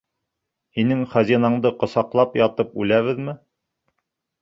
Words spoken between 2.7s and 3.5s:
үләбеҙме?